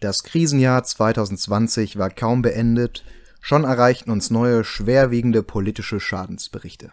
[0.00, 3.04] Das Krisenjahr 2020 war kaum beendet,
[3.42, 6.92] schon erreichten uns neue schwerwiegende politische Schadensberichte.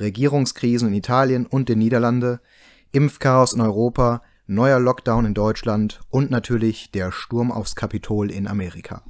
[0.00, 2.40] Regierungskrisen in Italien und den Niederlande,
[2.90, 9.04] Impfchaos in Europa, neuer Lockdown in Deutschland und natürlich der Sturm aufs Kapitol in Amerika.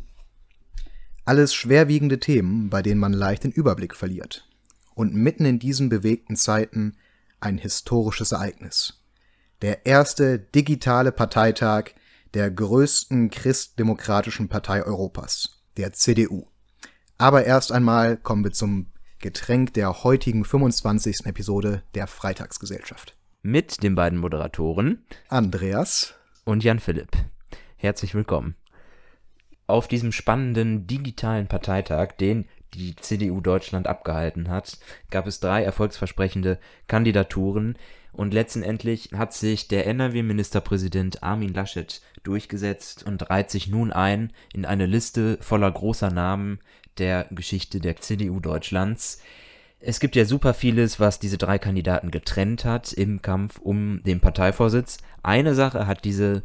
[1.25, 4.47] Alles schwerwiegende Themen, bei denen man leicht den Überblick verliert.
[4.95, 6.97] Und mitten in diesen bewegten Zeiten
[7.41, 9.01] ein historisches Ereignis.
[9.63, 11.93] Der erste digitale Parteitag
[12.35, 16.47] der größten christdemokratischen Partei Europas, der CDU.
[17.17, 18.87] Aber erst einmal kommen wir zum
[19.19, 21.27] Getränk der heutigen 25.
[21.27, 23.17] Episode der Freitagsgesellschaft.
[23.43, 26.15] Mit den beiden Moderatoren Andreas
[26.45, 27.11] und Jan Philipp.
[27.77, 28.55] Herzlich willkommen.
[29.67, 34.79] Auf diesem spannenden digitalen Parteitag, den die CDU Deutschland abgehalten hat,
[35.11, 37.77] gab es drei erfolgsversprechende Kandidaturen,
[38.19, 44.65] und letztendlich hat sich der NRW-Ministerpräsident Armin Laschet durchgesetzt und reiht sich nun ein in
[44.65, 46.59] eine Liste voller großer Namen
[46.99, 49.23] der Geschichte der CDU Deutschlands.
[49.79, 54.19] Es gibt ja super vieles, was diese drei Kandidaten getrennt hat im Kampf um den
[54.19, 54.99] Parteivorsitz.
[55.23, 56.43] Eine Sache hat diese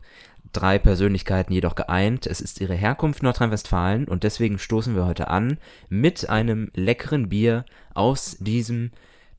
[0.51, 2.27] drei Persönlichkeiten jedoch geeint.
[2.27, 5.57] Es ist ihre Herkunft Nordrhein-Westfalen und deswegen stoßen wir heute an
[5.89, 8.91] mit einem leckeren Bier aus diesem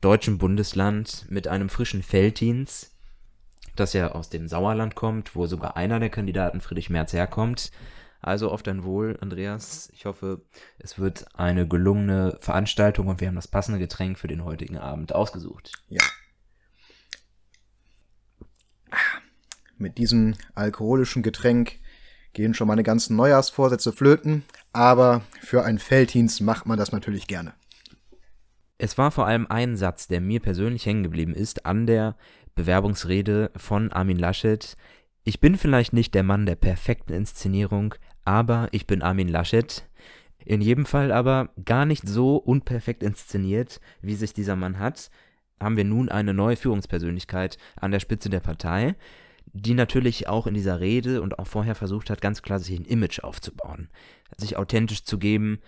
[0.04, 2.90] deutschen Bundesland mit einem frischen Felddienst,
[3.74, 7.70] das ja aus dem Sauerland kommt, wo sogar einer der Kandidaten Friedrich Merz herkommt.
[8.20, 9.90] Also auf dein Wohl, Andreas.
[9.94, 10.42] Ich hoffe,
[10.78, 15.14] es wird eine gelungene Veranstaltung und wir haben das passende Getränk für den heutigen Abend
[15.14, 15.72] ausgesucht.
[15.88, 16.02] Ja.
[19.78, 21.78] Mit diesem alkoholischen Getränk
[22.34, 27.54] gehen schon meine ganzen Neujahrsvorsätze flöten, aber für einen Felddienst macht man das natürlich gerne.
[28.78, 32.16] Es war vor allem ein Satz, der mir persönlich hängen geblieben ist an der
[32.54, 34.76] Bewerbungsrede von Armin Laschet.
[35.22, 37.94] Ich bin vielleicht nicht der Mann der perfekten Inszenierung,
[38.24, 39.88] aber ich bin Armin Laschet.
[40.44, 45.10] In jedem Fall aber gar nicht so unperfekt inszeniert, wie sich dieser Mann hat,
[45.60, 48.96] haben wir nun eine neue Führungspersönlichkeit an der Spitze der Partei,
[49.52, 52.84] die natürlich auch in dieser Rede und auch vorher versucht hat, ganz klar sich ein
[52.84, 53.88] Image aufzubauen,
[54.36, 55.60] sich authentisch zu geben,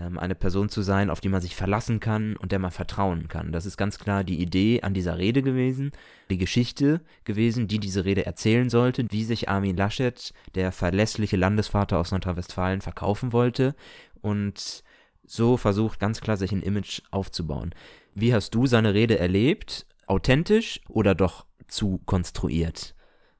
[0.00, 3.28] ähm, eine Person zu sein, auf die man sich verlassen kann und der man vertrauen
[3.28, 3.52] kann.
[3.52, 5.92] Das ist ganz klar die Idee an dieser Rede gewesen,
[6.30, 11.98] die Geschichte gewesen, die diese Rede erzählen sollte, wie sich Armin Laschet, der verlässliche Landesvater
[11.98, 13.74] aus Nordrhein-Westfalen, verkaufen wollte
[14.20, 14.82] und
[15.26, 17.74] so versucht ganz klar sich ein Image aufzubauen.
[18.14, 19.86] Wie hast du seine Rede erlebt?
[20.06, 22.95] Authentisch oder doch zu konstruiert?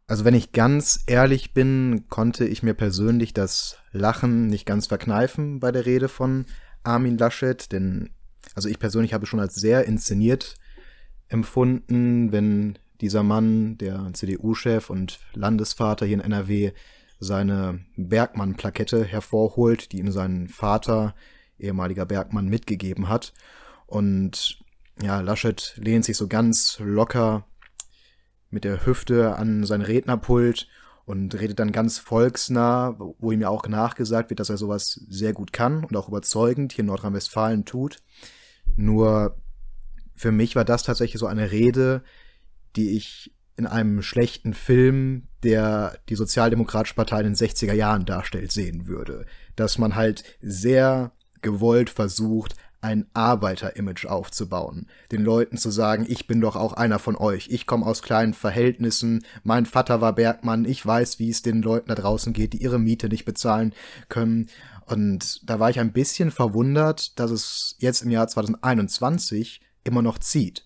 [0.08, 5.58] Also wenn ich ganz ehrlich bin, konnte ich mir persönlich das Lachen nicht ganz verkneifen
[5.58, 6.46] bei der Rede von
[6.84, 8.10] Armin Laschet, denn
[8.54, 10.54] also ich persönlich habe es schon als sehr inszeniert
[11.28, 16.72] empfunden, wenn dieser Mann, der CDU-Chef und Landesvater hier in NRW,
[17.18, 21.14] seine Bergmann-Plakette hervorholt, die ihm sein Vater,
[21.58, 23.32] ehemaliger Bergmann, mitgegeben hat.
[23.86, 24.60] Und
[25.02, 27.46] ja, Laschet lehnt sich so ganz locker
[28.56, 30.66] mit der Hüfte an sein Rednerpult
[31.04, 35.34] und redet dann ganz volksnah, wo ihm ja auch nachgesagt wird, dass er sowas sehr
[35.34, 37.98] gut kann und auch überzeugend hier in Nordrhein-Westfalen tut.
[38.76, 39.36] Nur
[40.14, 42.02] für mich war das tatsächlich so eine Rede,
[42.76, 48.50] die ich in einem schlechten Film, der die Sozialdemokratische Partei in den 60er Jahren darstellt,
[48.50, 49.26] sehen würde.
[49.54, 51.12] Dass man halt sehr
[51.42, 57.16] gewollt versucht, ein Arbeiter-Image aufzubauen, den Leuten zu sagen, ich bin doch auch einer von
[57.16, 61.62] euch, ich komme aus kleinen Verhältnissen, mein Vater war Bergmann, ich weiß, wie es den
[61.62, 63.74] Leuten da draußen geht, die ihre Miete nicht bezahlen
[64.08, 64.48] können.
[64.86, 70.18] Und da war ich ein bisschen verwundert, dass es jetzt im Jahr 2021 immer noch
[70.18, 70.64] zieht.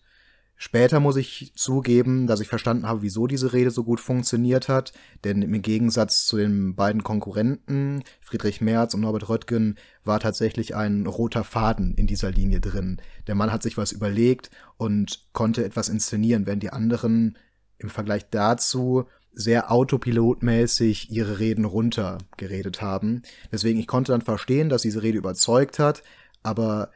[0.62, 4.92] Später muss ich zugeben, dass ich verstanden habe, wieso diese Rede so gut funktioniert hat,
[5.24, 11.06] denn im Gegensatz zu den beiden Konkurrenten, Friedrich Merz und Norbert Röttgen, war tatsächlich ein
[11.06, 13.00] roter Faden in dieser Linie drin.
[13.26, 17.38] Der Mann hat sich was überlegt und konnte etwas inszenieren, während die anderen
[17.78, 23.22] im Vergleich dazu sehr autopilotmäßig ihre Reden runtergeredet haben.
[23.50, 26.02] Deswegen, ich konnte dann verstehen, dass diese Rede überzeugt hat,
[26.42, 26.90] aber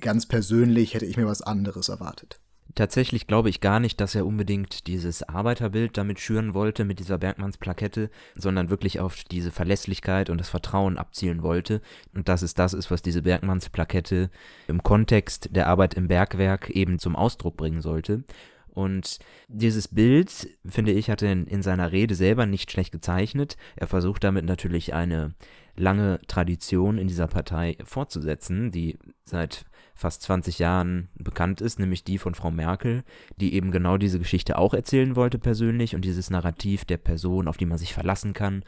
[0.00, 2.41] ganz persönlich hätte ich mir was anderes erwartet.
[2.74, 7.18] Tatsächlich glaube ich gar nicht, dass er unbedingt dieses Arbeiterbild damit schüren wollte, mit dieser
[7.18, 11.82] Bergmanns-Plakette, sondern wirklich auf diese Verlässlichkeit und das Vertrauen abzielen wollte.
[12.14, 14.30] Und dass es das ist, was diese Bergmanns-Plakette
[14.68, 18.24] im Kontext der Arbeit im Bergwerk eben zum Ausdruck bringen sollte.
[18.72, 23.58] Und dieses Bild, finde ich, hat er in, in seiner Rede selber nicht schlecht gezeichnet.
[23.76, 25.34] Er versucht damit natürlich eine
[25.76, 32.18] lange Tradition in dieser Partei fortzusetzen, die seit fast 20 Jahren bekannt ist, nämlich die
[32.18, 33.04] von Frau Merkel,
[33.36, 37.56] die eben genau diese Geschichte auch erzählen wollte persönlich und dieses Narrativ der Person, auf
[37.56, 38.64] die man sich verlassen kann,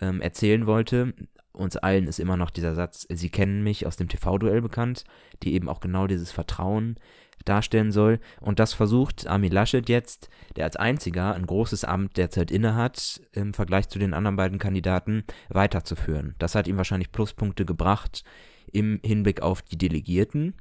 [0.00, 1.14] ähm, erzählen wollte.
[1.52, 5.04] Uns allen ist immer noch dieser Satz, Sie kennen mich aus dem TV-Duell bekannt,
[5.42, 6.96] die eben auch genau dieses Vertrauen
[7.44, 8.18] darstellen soll.
[8.40, 13.54] Und das versucht Armin Laschet jetzt, der als einziger ein großes Amt derzeit innehat, im
[13.54, 16.34] Vergleich zu den anderen beiden Kandidaten weiterzuführen.
[16.38, 18.24] Das hat ihm wahrscheinlich Pluspunkte gebracht
[18.72, 20.54] im Hinblick auf die Delegierten.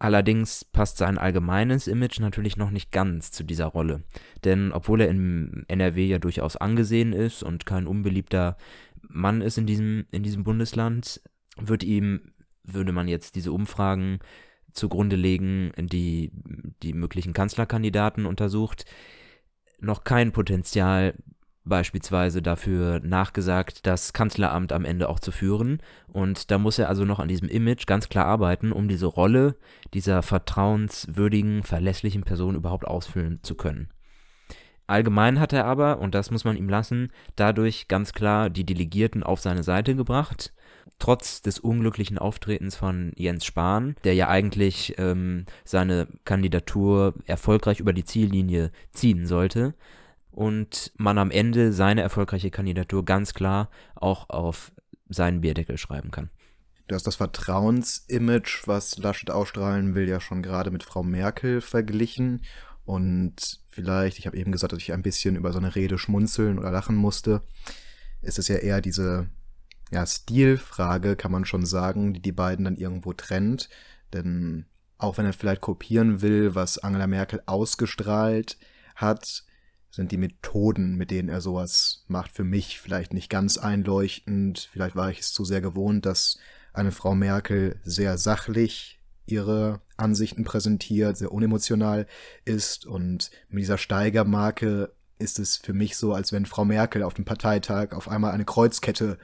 [0.00, 4.02] Allerdings passt sein allgemeines Image natürlich noch nicht ganz zu dieser Rolle.
[4.44, 8.56] Denn obwohl er im NRW ja durchaus angesehen ist und kein unbeliebter
[9.02, 11.20] Mann ist in diesem, in diesem Bundesland,
[11.58, 12.32] wird ihm,
[12.64, 14.20] würde man jetzt diese Umfragen
[14.72, 16.30] zugrunde legen, die
[16.82, 18.86] die möglichen Kanzlerkandidaten untersucht,
[19.80, 21.14] noch kein Potenzial
[21.70, 25.80] beispielsweise dafür nachgesagt, das Kanzleramt am Ende auch zu führen.
[26.12, 29.56] Und da muss er also noch an diesem Image ganz klar arbeiten, um diese Rolle
[29.94, 33.88] dieser vertrauenswürdigen, verlässlichen Person überhaupt ausfüllen zu können.
[34.86, 39.22] Allgemein hat er aber, und das muss man ihm lassen, dadurch ganz klar die Delegierten
[39.22, 40.52] auf seine Seite gebracht
[41.00, 47.92] trotz des unglücklichen Auftretens von Jens Spahn, der ja eigentlich ähm, seine Kandidatur erfolgreich über
[47.92, 49.74] die Ziellinie ziehen sollte,
[50.32, 54.72] und man am Ende seine erfolgreiche Kandidatur ganz klar auch auf
[55.08, 56.30] seinen Bierdeckel schreiben kann.
[56.86, 62.42] Du hast das Vertrauensimage, was Laschet ausstrahlen will, ja schon gerade mit Frau Merkel verglichen.
[62.84, 66.58] Und vielleicht, ich habe eben gesagt, dass ich ein bisschen über so eine Rede schmunzeln
[66.58, 67.42] oder lachen musste.
[68.22, 69.28] Es ist ja eher diese
[69.92, 73.68] ja, Stilfrage, kann man schon sagen, die die beiden dann irgendwo trennt.
[74.12, 74.66] Denn
[74.98, 78.58] auch wenn er vielleicht kopieren will, was Angela Merkel ausgestrahlt
[78.96, 79.44] hat,
[79.90, 84.68] sind die Methoden, mit denen er sowas macht, für mich vielleicht nicht ganz einleuchtend.
[84.72, 86.38] Vielleicht war ich es zu sehr gewohnt, dass
[86.72, 92.06] eine Frau Merkel sehr sachlich ihre Ansichten präsentiert, sehr unemotional
[92.44, 97.14] ist und mit dieser Steigermarke ist es für mich so, als wenn Frau Merkel auf
[97.14, 99.18] dem Parteitag auf einmal eine Kreuzkette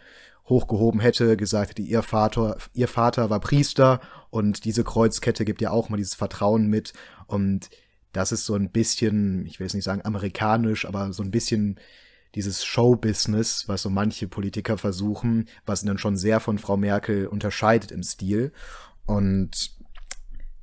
[0.48, 5.70] hochgehoben hätte, gesagt hätte, ihr Vater, ihr Vater war Priester und diese Kreuzkette gibt ja
[5.70, 6.92] auch mal dieses Vertrauen mit
[7.26, 7.70] und
[8.16, 11.78] das ist so ein bisschen, ich will jetzt nicht sagen amerikanisch, aber so ein bisschen
[12.34, 17.26] dieses Showbusiness, was so manche Politiker versuchen, was ihn dann schon sehr von Frau Merkel
[17.26, 18.52] unterscheidet im Stil.
[19.04, 19.76] Und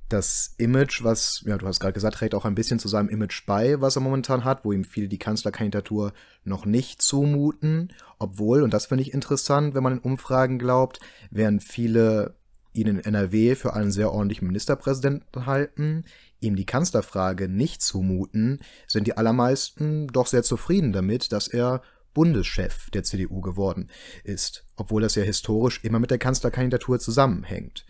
[0.09, 3.45] das Image, was, ja, du hast gerade gesagt, trägt auch ein bisschen zu seinem Image
[3.45, 6.13] bei, was er momentan hat, wo ihm viele die Kanzlerkandidatur
[6.43, 10.99] noch nicht zumuten, obwohl, und das finde ich interessant, wenn man in Umfragen glaubt,
[11.29, 12.35] während viele
[12.73, 16.05] ihn in NRW für einen sehr ordentlichen Ministerpräsidenten halten,
[16.39, 21.81] ihm die Kanzlerfrage nicht zumuten, sind die allermeisten doch sehr zufrieden damit, dass er
[22.13, 23.89] Bundeschef der CDU geworden
[24.23, 27.85] ist, obwohl das ja historisch immer mit der Kanzlerkandidatur zusammenhängt.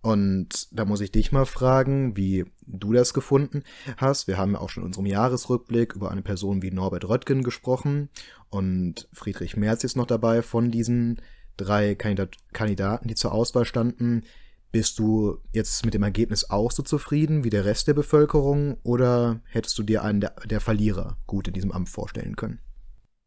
[0.00, 3.62] Und da muss ich dich mal fragen, wie du das gefunden
[3.96, 4.28] hast.
[4.28, 8.10] Wir haben ja auch schon in unserem Jahresrückblick über eine Person wie Norbert Röttgen gesprochen
[8.50, 11.22] und Friedrich Merz ist noch dabei von diesen
[11.56, 14.24] drei Kandidaten, die zur Auswahl standen.
[14.72, 19.40] Bist du jetzt mit dem Ergebnis auch so zufrieden wie der Rest der Bevölkerung oder
[19.46, 22.58] hättest du dir einen der, der Verlierer gut in diesem Amt vorstellen können?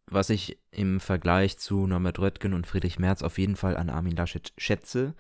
[0.10, 4.16] Was ich im Vergleich zu Norbert Röttgen und Friedrich Merz auf jeden Fall an Armin
[4.16, 5.16] Laschet schätze,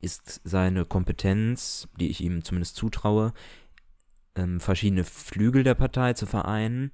[0.00, 3.32] ist seine Kompetenz, die ich ihm zumindest zutraue,
[4.34, 6.90] ähm, verschiedene Flügel der Partei zu vereinen.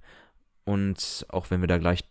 [0.65, 2.05] Und auch wenn wir da gleich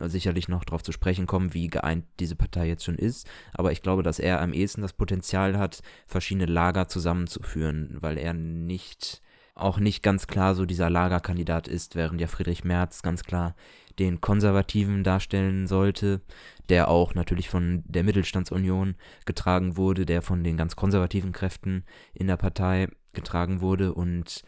[0.00, 3.28] sicherlich noch darauf zu sprechen kommen, wie geeint diese Partei jetzt schon ist.
[3.52, 8.32] Aber ich glaube, dass er am ehesten das Potenzial hat, verschiedene Lager zusammenzuführen, weil er
[8.34, 9.22] nicht,
[9.54, 13.54] auch nicht ganz klar so dieser Lagerkandidat ist, während ja Friedrich Merz ganz klar
[13.98, 16.20] den Konservativen darstellen sollte,
[16.68, 22.26] der auch natürlich von der Mittelstandsunion getragen wurde, der von den ganz konservativen Kräften in
[22.26, 24.42] der Partei getragen wurde und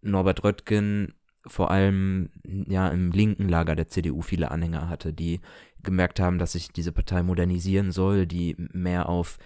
[0.00, 1.14] Norbert Röttgen
[1.46, 5.40] vor allem ja im linken Lager der CDU viele Anhänger hatte, die
[5.82, 9.38] gemerkt haben, dass sich diese Partei modernisieren soll, die mehr auf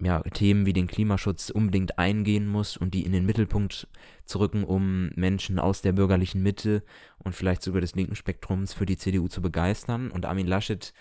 [0.00, 3.88] ja, Themen wie den Klimaschutz unbedingt eingehen muss und die in den Mittelpunkt
[4.24, 6.82] zu rücken, um Menschen aus der bürgerlichen Mitte
[7.18, 10.10] und vielleicht sogar des linken Spektrums für die CDU zu begeistern.
[10.10, 10.92] Und Armin Laschet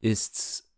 [0.00, 0.68] ist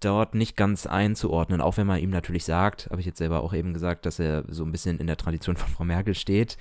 [0.00, 3.52] dort nicht ganz einzuordnen, auch wenn man ihm natürlich sagt, habe ich jetzt selber auch
[3.52, 6.56] eben gesagt, dass er so ein bisschen in der Tradition von Frau Merkel steht,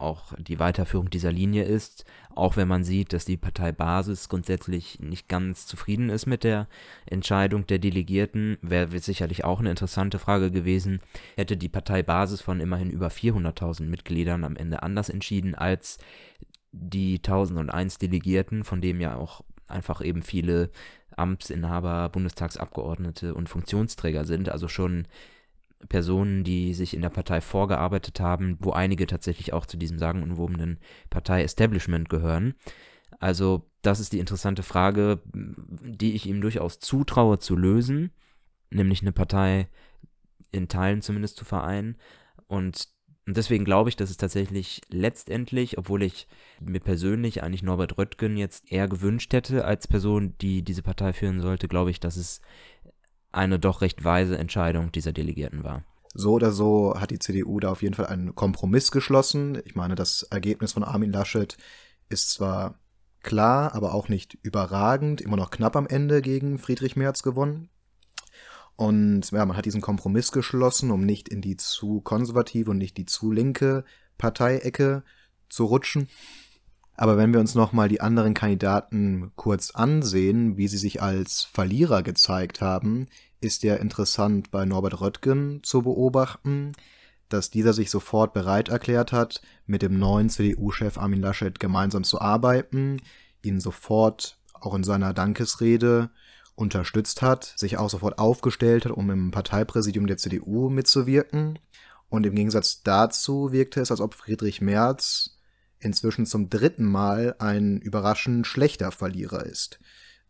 [0.00, 2.04] auch die Weiterführung dieser Linie ist,
[2.34, 6.68] auch wenn man sieht, dass die Parteibasis grundsätzlich nicht ganz zufrieden ist mit der
[7.06, 11.00] Entscheidung der Delegierten, wäre sicherlich auch eine interessante Frage gewesen,
[11.36, 15.98] hätte die Parteibasis von immerhin über 400.000 Mitgliedern am Ende anders entschieden als
[16.72, 20.70] die 1001 Delegierten, von dem ja auch einfach eben viele
[21.16, 25.06] Amtsinhaber, Bundestagsabgeordnete und Funktionsträger sind, also schon
[25.88, 30.78] Personen, die sich in der Partei vorgearbeitet haben, wo einige tatsächlich auch zu diesem sagenumwobenen
[31.08, 32.54] Partei-Establishment gehören.
[33.18, 38.10] Also das ist die interessante Frage, die ich ihm durchaus zutraue zu lösen,
[38.70, 39.68] nämlich eine Partei
[40.52, 41.96] in Teilen zumindest zu vereinen.
[42.46, 42.88] Und
[43.26, 46.26] deswegen glaube ich, dass es tatsächlich letztendlich, obwohl ich
[46.60, 51.40] mir persönlich eigentlich Norbert Röttgen jetzt eher gewünscht hätte als Person, die diese Partei führen
[51.40, 52.40] sollte, glaube ich, dass es
[53.32, 55.84] eine doch recht weise Entscheidung dieser Delegierten war.
[56.12, 59.60] So oder so hat die CDU da auf jeden Fall einen Kompromiss geschlossen.
[59.64, 61.56] Ich meine, das Ergebnis von Armin Laschet
[62.08, 62.80] ist zwar
[63.22, 67.68] klar, aber auch nicht überragend, immer noch knapp am Ende gegen Friedrich Merz gewonnen.
[68.76, 72.96] Und ja, man hat diesen Kompromiss geschlossen, um nicht in die zu konservative und nicht
[72.96, 73.84] die zu linke
[74.16, 75.04] Parteiecke
[75.48, 76.08] zu rutschen.
[77.00, 82.02] Aber wenn wir uns nochmal die anderen Kandidaten kurz ansehen, wie sie sich als Verlierer
[82.02, 83.06] gezeigt haben,
[83.40, 86.72] ist ja interessant bei Norbert Röttgen zu beobachten,
[87.30, 92.20] dass dieser sich sofort bereit erklärt hat, mit dem neuen CDU-Chef Armin Laschet gemeinsam zu
[92.20, 93.00] arbeiten,
[93.40, 96.10] ihn sofort auch in seiner Dankesrede
[96.54, 101.58] unterstützt hat, sich auch sofort aufgestellt hat, um im Parteipräsidium der CDU mitzuwirken.
[102.10, 105.39] Und im Gegensatz dazu wirkte es, als ob Friedrich Merz
[105.80, 109.80] inzwischen zum dritten Mal ein überraschend schlechter Verlierer ist.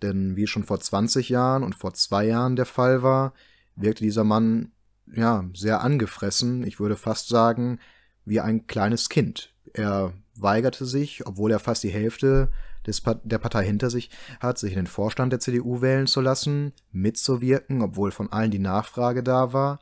[0.03, 3.35] Denn wie schon vor 20 Jahren und vor zwei Jahren der Fall war,
[3.77, 4.73] wirkte dieser Mann
[5.15, 7.79] ja, sehr angefressen, ich würde fast sagen,
[8.25, 9.53] wie ein kleines Kind.
[9.73, 12.51] Er weigerte sich, obwohl er fast die Hälfte
[12.87, 16.21] des pa der Partei hinter sich hat, sich in den Vorstand der CDU wählen zu
[16.21, 19.81] lassen, mitzuwirken, obwohl von allen die Nachfrage da war.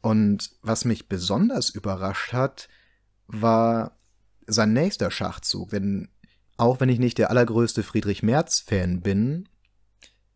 [0.00, 2.68] Und was mich besonders überrascht hat,
[3.26, 3.96] war
[4.46, 5.70] sein nächster Schachzug.
[5.70, 6.08] Denn
[6.56, 9.48] auch wenn ich nicht der allergrößte Friedrich Merz-Fan bin,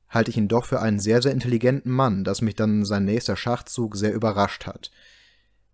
[0.08, 3.36] halte ich ihn doch für einen sehr, sehr intelligenten Mann, dass mich dann sein nächster
[3.36, 4.90] Schachzug sehr überrascht hat.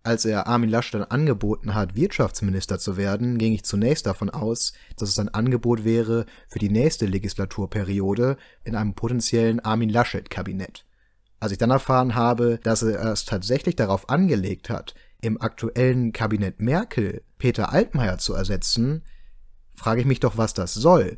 [0.03, 4.73] Als er Armin Laschet dann angeboten hat, Wirtschaftsminister zu werden, ging ich zunächst davon aus,
[4.97, 10.85] dass es ein Angebot wäre für die nächste Legislaturperiode in einem potenziellen Armin Laschet-Kabinett.
[11.39, 14.93] Als ich dann erfahren habe, dass er es tatsächlich darauf angelegt hat,
[15.25, 19.03] im aktuellen Kabinett Merkel Peter Altmaier zu ersetzen,
[19.73, 21.17] frage ich mich doch, was das soll.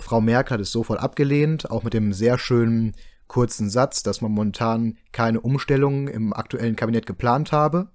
[0.00, 2.94] Frau Merkel hat es sofort abgelehnt, auch mit dem sehr schönen
[3.26, 7.90] kurzen Satz, dass man momentan keine Umstellungen im aktuellen Kabinett geplant habe.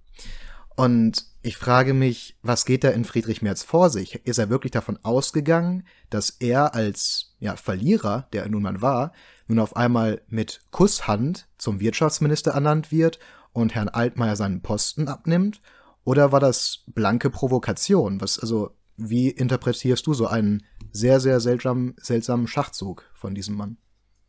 [0.75, 4.25] Und ich frage mich, was geht da in Friedrich Merz vor sich?
[4.25, 9.12] Ist er wirklich davon ausgegangen, dass er als ja, Verlierer, der er nun mal war,
[9.48, 13.20] nun auf einmal mit Kusshand zum Wirtschaftsminister ernannt wird
[13.54, 15.62] und Herrn Altmaier seinen Posten abnimmt?
[16.04, 18.20] Oder war das blanke Provokation?
[18.20, 23.78] Was, also, wie interpretierst du so einen sehr, sehr seltsam, seltsamen Schachzug von diesem Mann?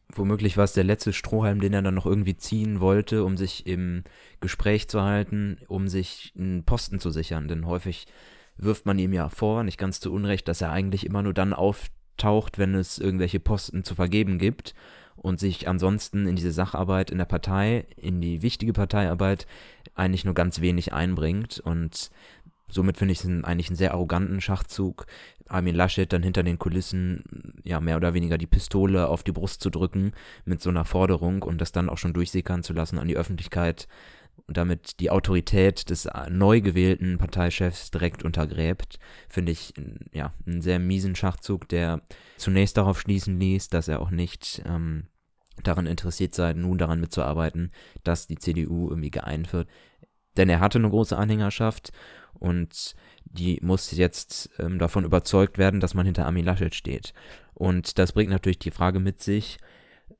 [0.08, 3.66] Womöglich war es der letzte Strohhalm, den er dann noch irgendwie ziehen wollte, um sich
[3.66, 4.04] im
[4.40, 7.48] Gespräch zu halten, um sich einen Posten zu sichern.
[7.48, 8.06] Denn häufig
[8.56, 11.52] wirft man ihm ja vor, nicht ganz zu Unrecht, dass er eigentlich immer nur dann
[11.52, 14.74] auftaucht, wenn es irgendwelche Posten zu vergeben gibt
[15.16, 19.46] und sich ansonsten in diese Sacharbeit in der Partei, in die wichtige Parteiarbeit
[19.94, 21.60] eigentlich nur ganz wenig einbringt.
[21.60, 22.10] Und
[22.68, 25.06] somit finde ich es eigentlich einen sehr arroganten Schachzug,
[25.48, 27.22] Armin Laschet dann hinter den Kulissen
[27.64, 30.12] ja mehr oder weniger die Pistole auf die Brust zu drücken
[30.44, 33.86] mit so einer Forderung und das dann auch schon durchsickern zu lassen an die Öffentlichkeit
[34.46, 38.98] und damit die Autorität des neu gewählten Parteichefs direkt untergräbt,
[39.28, 39.72] finde ich
[40.12, 42.02] ja einen sehr miesen Schachzug, der
[42.36, 45.06] zunächst darauf schließen ließ, dass er auch nicht ähm,
[45.62, 47.72] daran interessiert sei, nun daran mitzuarbeiten,
[48.02, 49.68] dass die CDU irgendwie geeint wird.
[50.36, 51.92] Denn er hatte eine große Anhängerschaft
[52.34, 57.14] und die muss jetzt ähm, davon überzeugt werden, dass man hinter Armin Laschet steht.
[57.54, 59.58] Und das bringt natürlich die Frage mit sich,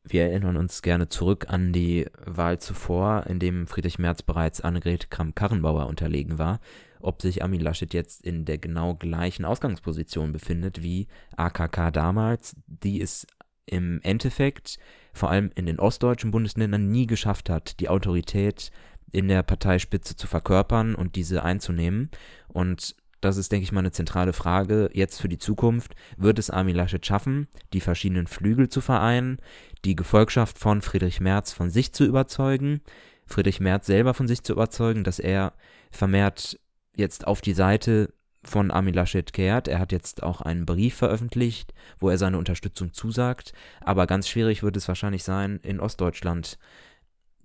[0.07, 5.11] wir erinnern uns gerne zurück an die Wahl zuvor, in dem Friedrich Merz bereits Annegret
[5.11, 6.61] Kramp-Karrenbauer unterlegen war,
[7.01, 11.07] ob sich Armin Laschet jetzt in der genau gleichen Ausgangsposition befindet wie
[11.37, 13.27] AKK damals, die es
[13.67, 14.79] im Endeffekt
[15.13, 18.71] vor allem in den ostdeutschen Bundesländern nie geschafft hat, die Autorität
[19.11, 22.11] in der Parteispitze zu verkörpern und diese einzunehmen.
[22.49, 25.95] Und das ist, denke ich mal, eine zentrale Frage jetzt für die Zukunft.
[26.17, 29.39] Wird es Armin Laschet schaffen, die verschiedenen Flügel zu vereinen,
[29.85, 32.81] die Gefolgschaft von Friedrich Merz von sich zu überzeugen,
[33.27, 35.55] Friedrich Merz selber von sich zu überzeugen, dass er
[35.91, 36.59] vermehrt
[36.97, 38.13] jetzt auf die Seite
[38.43, 39.69] von Armin Laschet kehrt.
[39.69, 43.53] Er hat jetzt auch einen Brief veröffentlicht, wo er seine Unterstützung zusagt.
[43.81, 46.59] Aber ganz schwierig wird es wahrscheinlich sein, in Ostdeutschland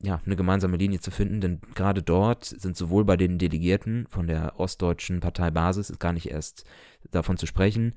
[0.02, 4.28] ja, eine gemeinsame Linie zu finden, denn gerade dort sind sowohl bei den Delegierten von
[4.28, 6.64] der ostdeutschen Parteibasis, ist gar nicht erst
[7.12, 7.94] davon zu sprechen,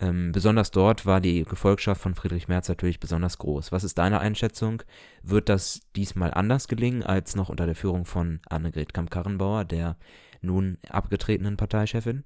[0.00, 3.70] ähm, besonders dort war die Gefolgschaft von Friedrich Merz natürlich besonders groß.
[3.70, 4.82] Was ist deine Einschätzung?
[5.22, 9.96] Wird das diesmal anders gelingen als noch unter der Führung von Annegret Kamm-Karrenbauer, der
[10.40, 12.24] nun abgetretenen Parteichefin?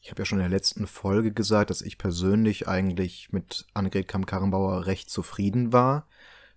[0.00, 4.06] Ich habe ja schon in der letzten Folge gesagt, dass ich persönlich eigentlich mit Annegret
[4.06, 6.06] Kamm-Karrenbauer recht zufrieden war.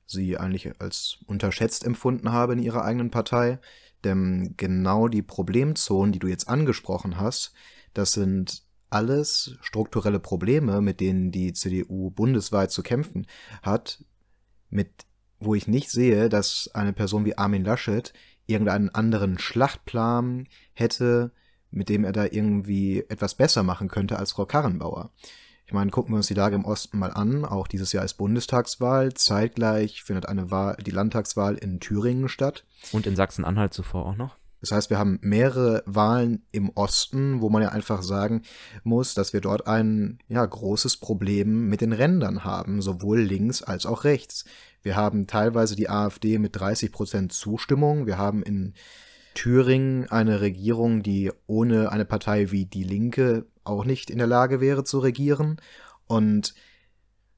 [0.08, 3.60] Sie eigentlich als unterschätzt empfunden habe in ihrer eigenen Partei.
[4.04, 7.54] Denn genau die Problemzonen, die du jetzt angesprochen hast,
[7.94, 13.28] das sind alles strukturelle Probleme, mit denen die CDU bundesweit zu kämpfen
[13.62, 14.04] hat,
[14.70, 15.06] mit
[15.40, 18.14] wo ich nicht sehe, dass eine Person wie Armin Laschet
[18.48, 21.32] irgendeinen anderen Schlachtplan hätte,
[21.70, 25.12] mit dem er da irgendwie etwas besser machen könnte als Frau Karrenbauer.
[25.67, 27.43] Ich meine, gucken wir uns die Lage im Osten mal an.
[27.43, 29.13] Auch dieses Jahr ist Bundestagswahl.
[29.13, 32.63] Zeitgleich findet eine Wahl, die Landtagswahl in Thüringen statt.
[32.93, 34.38] Und in Sachsen-Anhalt zuvor auch noch?
[34.62, 38.43] Das heißt, wir haben mehrere Wahlen im Osten, wo man ja einfach sagen
[38.83, 43.86] muss, dass wir dort ein ja, großes Problem mit den Rändern haben, sowohl links als
[43.86, 44.45] auch rechts.
[44.83, 48.05] Wir haben teilweise die AfD mit 30 Prozent Zustimmung.
[48.05, 48.74] Wir haben in
[49.33, 54.62] Thüringen eine Regierung, die ohne eine Partei wie die Linke auch nicht in der Lage
[54.62, 55.57] wäre zu regieren.
[56.07, 56.53] Und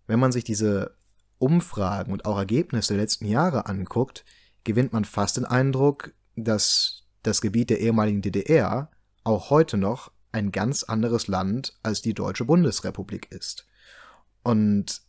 [0.07, 0.95] wenn man sich diese
[1.37, 4.25] Umfragen und auch Ergebnisse der letzten Jahre anguckt,
[4.63, 8.91] gewinnt man fast den Eindruck, dass das Gebiet der ehemaligen DDR
[9.23, 13.67] auch heute noch ein ganz anderes Land als die Deutsche Bundesrepublik ist.
[14.43, 15.01] Und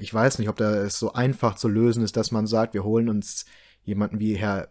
[0.00, 2.84] ich weiß nicht, ob da es so einfach zu lösen ist, dass man sagt, wir
[2.84, 3.44] holen uns
[3.82, 4.70] jemanden wie Herr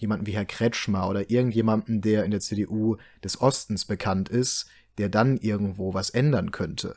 [0.00, 4.66] jemanden wie Herr Kretschmer oder irgendjemanden, der in der CDU des Ostens bekannt ist,
[4.98, 6.96] der dann irgendwo was ändern könnte.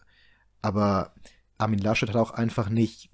[0.62, 1.14] Aber
[1.58, 3.10] Armin Laschet hat auch einfach nicht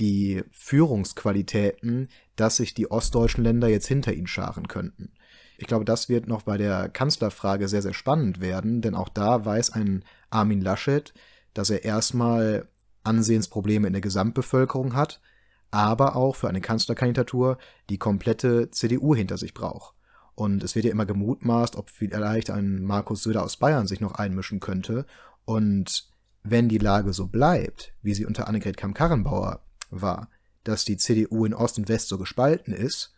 [0.00, 5.12] die Führungsqualitäten, dass sich die ostdeutschen Länder jetzt hinter ihn scharen könnten.
[5.58, 9.44] Ich glaube, das wird noch bei der Kanzlerfrage sehr, sehr spannend werden, denn auch da
[9.44, 11.14] weiß ein Armin Laschet,
[11.54, 12.68] dass er erstmal
[13.04, 15.20] Ansehensprobleme in der Gesamtbevölkerung hat,
[15.70, 17.58] aber auch für eine Kanzlerkandidatur
[17.90, 19.94] die komplette CDU hinter sich braucht.
[20.34, 24.12] Und es wird ja immer gemutmaßt, ob vielleicht ein Markus Söder aus Bayern sich noch
[24.12, 25.06] einmischen könnte.
[25.44, 26.10] Und
[26.42, 30.28] wenn die Lage so bleibt, wie sie unter Annegret Kamm-Karrenbauer war,
[30.62, 33.14] dass die CDU in Ost und West so gespalten ist,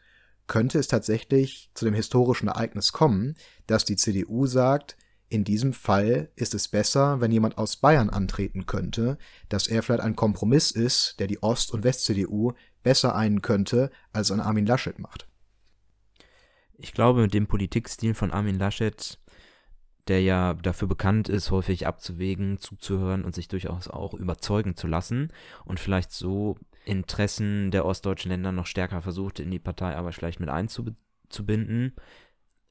[0.46, 4.96] könnte es tatsächlich zu dem historischen Ereignis kommen, dass die CDU sagt,
[5.28, 10.02] in diesem Fall ist es besser, wenn jemand aus Bayern antreten könnte, dass er vielleicht
[10.02, 14.98] ein Kompromiss ist, der die Ost- und West-CDU besser einen könnte, als ein Armin Laschet
[14.98, 15.28] macht.
[16.78, 19.18] Ich glaube, mit dem Politikstil von Armin Laschet,
[20.06, 25.32] der ja dafür bekannt ist, häufig abzuwägen, zuzuhören und sich durchaus auch überzeugen zu lassen
[25.64, 30.40] und vielleicht so Interessen der ostdeutschen Länder noch stärker versucht, in die Partei aber vielleicht
[30.40, 31.94] mit einzubinden.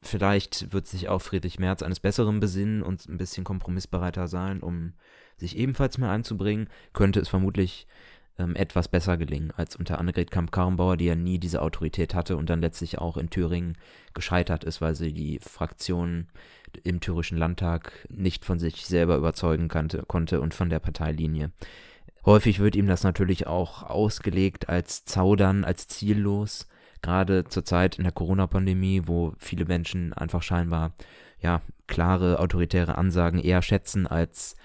[0.02, 4.94] Vielleicht wird sich auch Friedrich Merz eines Besseren besinnen und ein bisschen kompromissbereiter sein, um
[5.38, 6.70] sich ebenfalls mehr einzubringen.
[6.94, 7.88] Könnte es vermutlich
[8.40, 12.50] ähm, etwas besser gelingen als unter Annegret Kamp-Karrenbauer, die ja nie diese Autorität hatte und
[12.50, 13.78] dann letztlich auch in Thüringen
[14.14, 16.28] gescheitert ist, weil sie die Fraktion
[16.84, 21.52] im thürischen Landtag nicht von sich selber überzeugen kannte, konnte und von der Parteilinie.
[22.26, 26.68] Häufig wird ihm das natürlich auch ausgelegt als Zaudern, als ziellos.
[27.02, 30.94] Gerade zur Zeit in der Corona-Pandemie, wo viele Menschen einfach scheinbar
[31.42, 34.56] ja klare autoritäre Ansagen eher schätzen als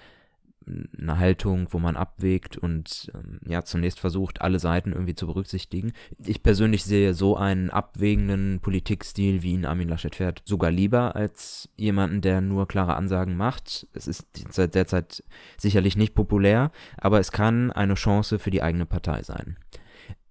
[0.97, 5.93] eine Haltung, wo man abwägt und ähm, ja zunächst versucht, alle Seiten irgendwie zu berücksichtigen.
[6.25, 11.69] Ich persönlich sehe so einen abwägenden Politikstil, wie ihn Armin Laschet fährt, sogar lieber als
[11.75, 13.87] jemanden, der nur klare Ansagen macht.
[13.93, 15.23] Es ist derzeit
[15.57, 19.57] sicherlich nicht populär, aber es kann eine Chance für die eigene Partei sein.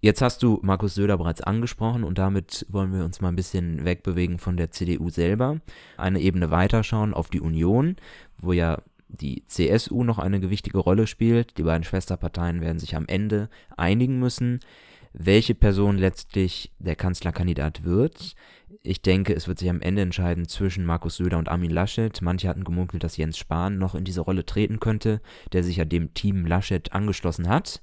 [0.05, 3.85] Jetzt hast du Markus Söder bereits angesprochen und damit wollen wir uns mal ein bisschen
[3.85, 5.61] wegbewegen von der CDU selber,
[5.97, 7.95] eine Ebene weiterschauen auf die Union,
[8.37, 11.57] wo ja die CSU noch eine gewichtige Rolle spielt.
[11.57, 14.59] Die beiden Schwesterparteien werden sich am Ende einigen müssen,
[15.13, 18.35] welche Person letztlich der Kanzlerkandidat wird.
[18.83, 22.21] Ich denke, es wird sich am Ende entscheiden zwischen Markus Söder und Armin Laschet.
[22.23, 25.21] Manche hatten gemunkelt, dass Jens Spahn noch in diese Rolle treten könnte,
[25.53, 27.83] der sich ja dem Team Laschet angeschlossen hat.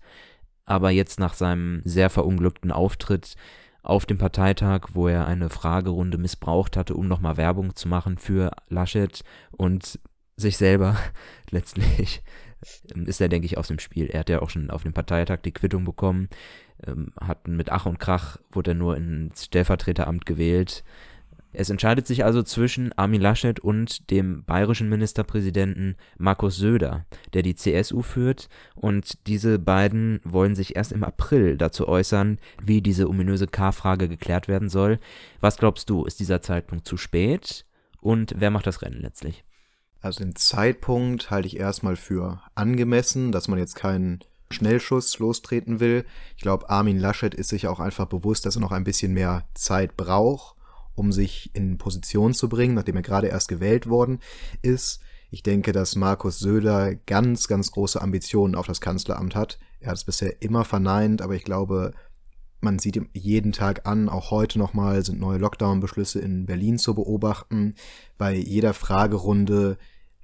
[0.70, 3.36] Aber jetzt nach seinem sehr verunglückten Auftritt
[3.82, 8.52] auf dem Parteitag, wo er eine Fragerunde missbraucht hatte, um nochmal Werbung zu machen für
[8.68, 10.00] Laschet und
[10.38, 10.96] sich selber
[11.50, 12.22] letztlich
[12.94, 14.12] ähm, ist er, denke ich, aus dem Spiel.
[14.12, 16.30] Er hat ja auch schon auf dem Parteitag die Quittung bekommen,
[16.86, 20.84] ähm, hat mit Ach und Krach, wurde er nur ins Stellvertreteramt gewählt.
[21.52, 27.56] Es entscheidet sich also zwischen Armin Laschet und dem bayerischen Ministerpräsidenten Markus Söder, der die
[27.56, 33.48] CSU führt, und diese beiden wollen sich erst im April dazu äußern, wie diese ominöse
[33.48, 35.00] K-Frage geklärt werden soll.
[35.40, 37.66] Was glaubst du, ist dieser Zeitpunkt zu spät
[38.00, 39.44] und wer macht das Rennen letztlich?
[40.02, 44.20] Also den Zeitpunkt halte ich erstmal für angemessen, dass man jetzt keinen
[44.52, 46.06] Schnellschuss lostreten will.
[46.38, 49.46] Ich glaube, Armin Laschet ist sich auch einfach bewusst, dass er noch ein bisschen mehr
[49.56, 50.59] Zeit braucht
[51.00, 54.20] um sich in Position zu bringen, nachdem er gerade erst gewählt worden
[54.62, 55.00] ist.
[55.32, 59.60] Ich denke, dass Markus Söder ganz, ganz große Ambitionen auf das Kanzleramt hat.
[59.80, 61.94] Er hat es bisher immer verneint, aber ich glaube,
[62.60, 66.94] man sieht ihm jeden Tag an, auch heute nochmal sind neue Lockdown-Beschlüsse in Berlin zu
[66.94, 67.76] beobachten.
[68.18, 69.78] Bei jeder Fragerunde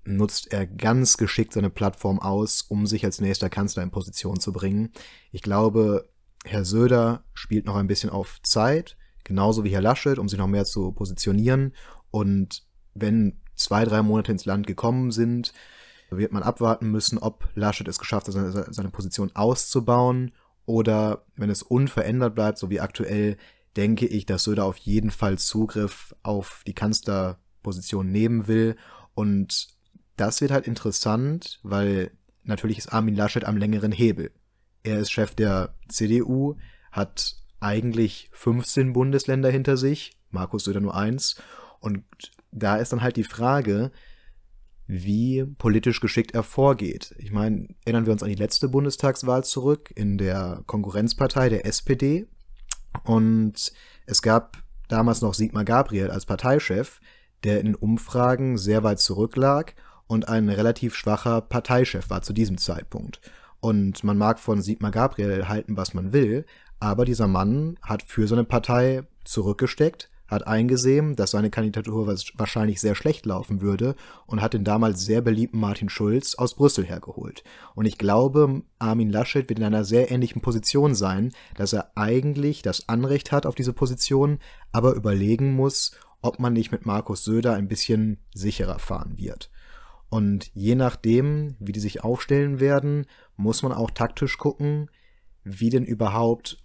[0.03, 4.51] nutzt er ganz geschickt seine Plattform aus, um sich als nächster Kanzler in Position zu
[4.51, 4.91] bringen.
[5.31, 6.09] Ich glaube,
[6.43, 10.47] Herr Söder spielt noch ein bisschen auf Zeit genauso wie Herr Laschet, um sich noch
[10.47, 11.73] mehr zu positionieren.
[12.11, 15.51] Und wenn zwei, drei Monate ins Land gekommen sind,
[16.09, 20.31] wird man abwarten müssen, ob Laschet es geschafft hat, seine, seine Position auszubauen
[20.65, 23.37] oder wenn es unverändert bleibt, so wie aktuell,
[23.75, 28.77] denke ich, dass Söder auf jeden Fall Zugriff auf die Kanzlerposition nehmen will.
[29.15, 29.67] Und
[30.15, 32.11] das wird halt interessant, weil
[32.43, 34.31] natürlich ist Armin Laschet am längeren Hebel.
[34.83, 36.55] Er ist Chef der CDU,
[36.91, 41.35] hat eigentlich 15 Bundesländer hinter sich, Markus Söder nur eins.
[41.79, 42.03] Und
[42.51, 43.91] da ist dann halt die Frage,
[44.87, 47.15] wie politisch geschickt er vorgeht.
[47.17, 52.27] Ich meine, erinnern wir uns an die letzte Bundestagswahl zurück in der Konkurrenzpartei der SPD.
[53.03, 53.73] Und
[54.05, 56.99] es gab damals noch Sigmar Gabriel als Parteichef,
[57.43, 59.75] der in Umfragen sehr weit zurücklag
[60.07, 63.19] und ein relativ schwacher Parteichef war zu diesem Zeitpunkt.
[63.59, 66.45] Und man mag von Sigmar Gabriel halten, was man will,
[66.79, 72.95] aber dieser Mann hat für seine Partei zurückgesteckt, hat eingesehen, dass seine Kandidatur wahrscheinlich sehr
[72.95, 77.43] schlecht laufen würde und hat den damals sehr beliebten Martin Schulz aus Brüssel hergeholt.
[77.75, 82.63] Und ich glaube, Armin Laschet wird in einer sehr ähnlichen Position sein, dass er eigentlich
[82.63, 84.39] das Anrecht hat auf diese Position,
[84.71, 89.51] aber überlegen muss, ob man nicht mit Markus Söder ein bisschen sicherer fahren wird.
[90.09, 93.05] Und je nachdem, wie die sich aufstellen werden,
[93.37, 94.89] muss man auch taktisch gucken,
[95.43, 96.57] wie denn überhaupt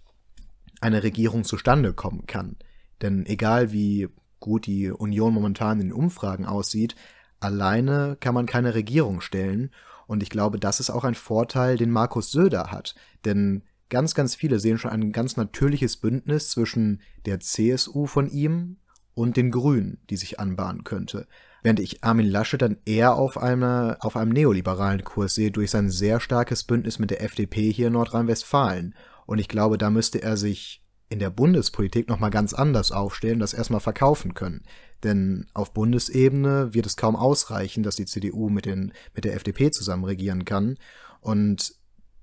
[0.81, 2.57] eine Regierung zustande kommen kann.
[3.01, 6.95] Denn egal wie gut die Union momentan in den Umfragen aussieht,
[7.39, 9.71] alleine kann man keine Regierung stellen.
[10.07, 12.95] Und ich glaube, das ist auch ein Vorteil, den Markus Söder hat.
[13.23, 18.77] Denn ganz, ganz viele sehen schon ein ganz natürliches Bündnis zwischen der CSU von ihm
[19.13, 21.27] und den Grünen, die sich anbahnen könnte.
[21.63, 25.89] Während ich Armin Laschet dann eher auf, eine, auf einem neoliberalen Kurs sehe durch sein
[25.89, 28.95] sehr starkes Bündnis mit der FDP hier in Nordrhein-Westfalen.
[29.31, 33.53] Und ich glaube, da müsste er sich in der Bundespolitik nochmal ganz anders aufstellen, das
[33.53, 34.65] erstmal verkaufen können.
[35.05, 39.71] Denn auf Bundesebene wird es kaum ausreichen, dass die CDU mit, den, mit der FDP
[39.71, 40.77] zusammen regieren kann.
[41.21, 41.75] Und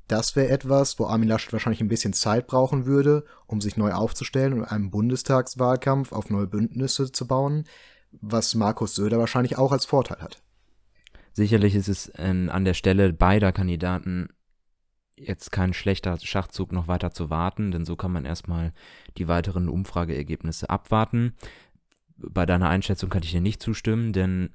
[0.06, 3.92] das wäre etwas, wo Armin Laschet wahrscheinlich ein bisschen Zeit brauchen würde, um sich neu
[3.92, 7.64] aufzustellen und einen Bundestagswahlkampf auf neue Bündnisse zu bauen,
[8.20, 10.42] was Markus Söder wahrscheinlich auch als Vorteil hat.
[11.32, 14.28] Sicherlich ist es äh, an der Stelle beider Kandidaten
[15.20, 18.72] jetzt kein schlechter Schachzug, noch weiter zu warten, denn so kann man erstmal
[19.16, 21.34] die weiteren Umfrageergebnisse abwarten.
[22.16, 24.50] Bei deiner Einschätzung kann ich dir nicht zustimmen, denn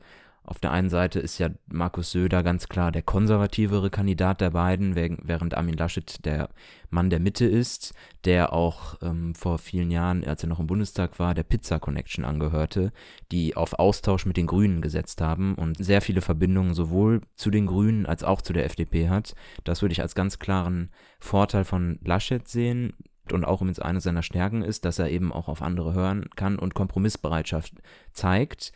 [0.46, 4.96] auf der einen Seite ist ja Markus Söder ganz klar der konservativere Kandidat der beiden,
[4.96, 6.50] während Armin Laschet der
[6.90, 7.94] Mann der Mitte ist,
[8.26, 12.26] der auch ähm, vor vielen Jahren, als er noch im Bundestag war, der Pizza Connection
[12.26, 12.92] angehörte,
[13.32, 17.66] die auf Austausch mit den Grünen gesetzt haben und sehr viele Verbindungen sowohl zu den
[17.66, 19.36] Grünen als auch zu der FDP hat.
[19.64, 22.94] Das würde ich als ganz klaren Vorteil von Laschet sehen
[23.32, 26.60] und auch übrigens eine seiner Stärken ist, dass er eben auch auf andere hören kann
[26.60, 27.74] und Kompromissbereitschaft
[28.12, 28.74] zeigt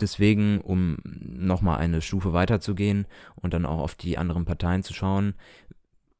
[0.00, 5.34] deswegen, um nochmal eine Stufe weiterzugehen und dann auch auf die anderen Parteien zu schauen,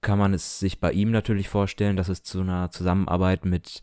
[0.01, 3.83] kann man es sich bei ihm natürlich vorstellen, dass es zu einer Zusammenarbeit mit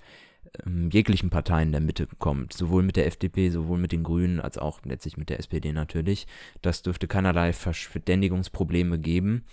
[0.66, 4.58] ähm, jeglichen Parteien der Mitte kommt, sowohl mit der FDP, sowohl mit den Grünen, als
[4.58, 6.28] auch letztlich mit der SPD natürlich.
[6.62, 9.46] Das dürfte keinerlei Verständigungsprobleme geben.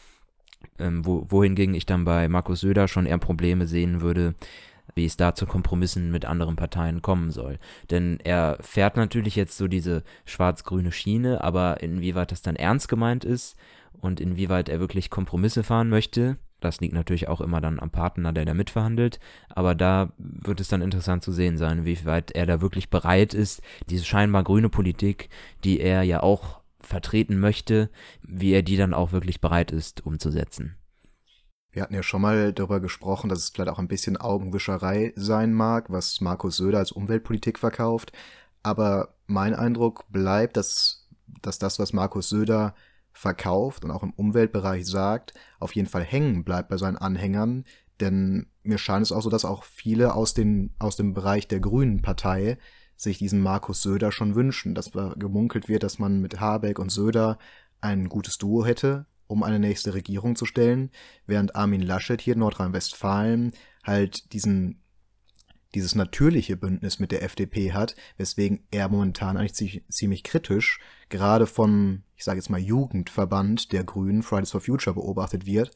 [0.79, 4.35] Ähm, wo, wohingegen ich dann bei Markus Söder schon eher Probleme sehen würde,
[4.95, 7.59] wie es da zu Kompromissen mit anderen Parteien kommen soll.
[7.91, 13.25] Denn er fährt natürlich jetzt so diese schwarz-grüne Schiene, aber inwieweit das dann ernst gemeint
[13.25, 13.57] ist
[14.01, 18.33] und inwieweit er wirklich Kompromisse fahren möchte, das liegt natürlich auch immer dann am Partner,
[18.33, 19.19] der da mitverhandelt.
[19.49, 23.35] Aber da wird es dann interessant zu sehen sein, wie weit er da wirklich bereit
[23.35, 25.31] ist, diese scheinbar grüne Politik,
[25.65, 27.91] die er ja auch vertreten möchte,
[28.23, 30.77] wie er die dann auch wirklich bereit ist umzusetzen.
[31.73, 35.53] Wir hatten ja schon mal darüber gesprochen, dass es vielleicht auch ein bisschen Augenwischerei sein
[35.53, 38.13] mag, was Markus Söder als Umweltpolitik verkauft.
[38.63, 41.09] Aber mein Eindruck bleibt, dass,
[41.43, 42.75] dass das, was Markus Söder
[43.13, 47.65] verkauft und auch im Umweltbereich sagt, auf jeden Fall hängen bleibt bei seinen Anhängern.
[48.01, 51.61] Denn mir scheint es auch so, dass auch viele aus, den, aus dem Bereich der
[51.61, 52.59] Grünen Partei
[52.97, 57.39] sich diesen Markus Söder schon wünschen, dass gemunkelt wird, dass man mit Habeck und Söder
[57.81, 60.91] ein gutes Duo hätte, um eine nächste Regierung zu stellen,
[61.27, 63.53] während Armin Laschet hier in Nordrhein-Westfalen
[63.85, 64.83] halt diesen
[65.75, 72.03] dieses natürliche Bündnis mit der FDP hat, weswegen er momentan eigentlich ziemlich kritisch, gerade vom,
[72.17, 75.71] ich sage jetzt mal, Jugendverband der Grünen, Fridays for Future, beobachtet wird,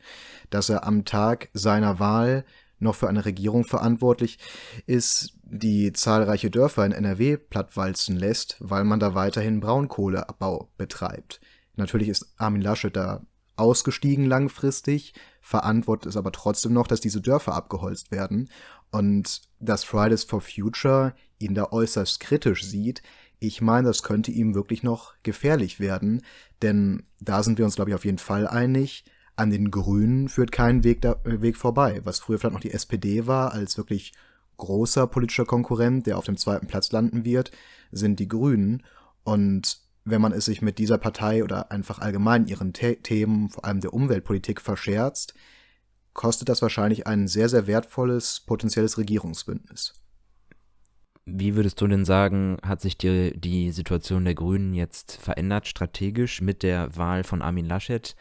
[0.51, 2.45] dass er am Tag seiner Wahl
[2.81, 4.39] noch für eine Regierung verantwortlich
[4.87, 11.41] ist, die zahlreiche Dörfer in NRW plattwalzen lässt, weil man da weiterhin Braunkohleabbau betreibt.
[11.77, 13.25] Natürlich ist Armin Laschet da
[13.57, 18.51] ausgestiegen langfristig, verantwortet es aber trotzdem noch, dass diese Dörfer abgeholzt werden
[18.91, 23.03] und dass Fridays for Future ihn da äußerst kritisch sieht.
[23.39, 26.23] Ich meine, das könnte ihm wirklich noch gefährlich werden,
[26.63, 29.05] denn da sind wir uns, glaube ich, auf jeden Fall einig.
[29.37, 33.27] An den Grünen führt kein Weg, da, Weg vorbei, was früher vielleicht noch die SPD
[33.27, 34.13] war, als wirklich
[34.57, 37.51] großer politischer Konkurrent, der auf dem zweiten Platz landen wird,
[37.91, 38.85] sind die Grünen.
[39.25, 43.65] Und wenn man es sich mit dieser Partei oder einfach allgemein ihren The Themen, vor
[43.65, 45.35] allem der Umweltpolitik, verscherzt,
[46.13, 49.95] kostet das wahrscheinlich ein sehr, sehr wertvolles potenzielles Regierungsbündnis.
[51.27, 56.43] Wie würdest du denn sagen, hat sich die, die Situation der Grünen jetzt verändert strategisch
[56.43, 58.15] mit der Wahl von Armin Laschet?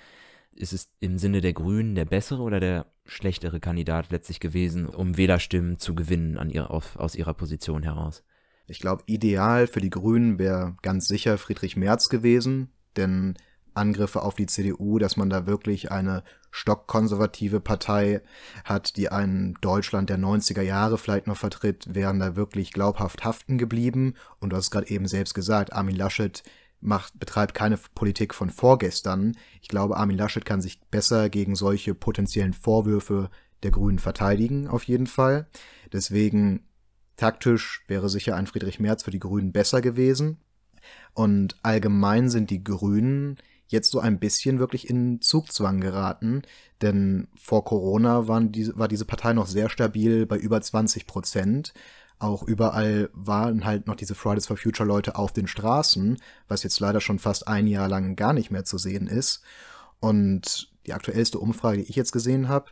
[0.56, 5.18] Ist es im Sinne der Grünen der bessere oder der schlechtere Kandidat letztlich gewesen, um
[5.18, 8.24] Wählerstimmen zu gewinnen an ihr, auf, aus ihrer Position heraus?
[8.68, 13.36] Ich glaube, ideal für die Grünen wäre ganz sicher Friedrich Merz gewesen, denn
[13.74, 18.22] Angriffe auf die CDU, dass man da wirklich eine stockkonservative Partei
[18.64, 23.58] hat, die ein Deutschland der 90er Jahre vielleicht noch vertritt, wären da wirklich glaubhaft haften
[23.58, 24.14] geblieben.
[24.40, 26.44] Und du hast gerade eben selbst gesagt, Armin Laschet
[26.80, 29.36] macht, betreibt keine Politik von vorgestern.
[29.62, 33.30] Ich glaube, Armin Laschet kann sich besser gegen solche potenziellen Vorwürfe
[33.64, 35.48] der Grünen verteidigen, auf jeden Fall.
[35.92, 36.68] Deswegen
[37.16, 40.38] Taktisch wäre sicher ein Friedrich Merz für die Grünen besser gewesen.
[41.14, 46.44] Und allgemein sind die Grünen jetzt so ein bisschen wirklich in Zugzwang geraten,
[46.82, 51.74] denn vor Corona waren die, war diese Partei noch sehr stabil bei über 20 Prozent.
[52.20, 56.80] Auch überall waren halt noch diese Fridays for Future Leute auf den Straßen, was jetzt
[56.80, 59.42] leider schon fast ein Jahr lang gar nicht mehr zu sehen ist.
[60.00, 62.72] Und die aktuellste Umfrage, die ich jetzt gesehen habe,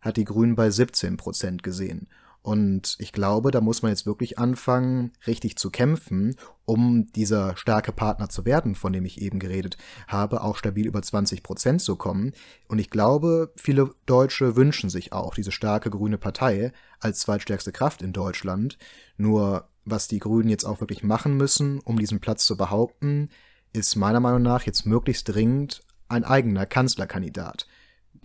[0.00, 2.08] hat die Grünen bei 17 Prozent gesehen.
[2.42, 7.92] Und ich glaube, da muss man jetzt wirklich anfangen, richtig zu kämpfen, um dieser starke
[7.92, 9.76] Partner zu werden, von dem ich eben geredet
[10.08, 12.32] habe, auch stabil über 20 Prozent zu kommen.
[12.66, 18.02] Und ich glaube, viele Deutsche wünschen sich auch diese starke grüne Partei als zweitstärkste Kraft
[18.02, 18.76] in Deutschland.
[19.16, 23.30] Nur was die Grünen jetzt auch wirklich machen müssen, um diesen Platz zu behaupten,
[23.72, 27.66] ist meiner Meinung nach jetzt möglichst dringend ein eigener Kanzlerkandidat.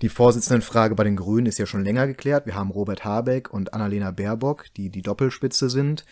[0.02, 2.46] Die Vorsitzendenfrage bei den Grünen ist ja schon länger geklärt.
[2.46, 6.06] Wir haben Robert Habeck und Annalena Baerbock, die die Doppelspitze sind.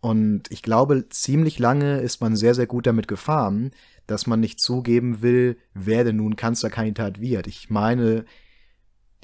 [0.00, 3.70] Und ich glaube, ziemlich lange ist man sehr, sehr gut damit gefahren,
[4.08, 7.46] dass man nicht zugeben will, wer denn nun Kanzlerkandidat wird.
[7.46, 8.24] Ich meine,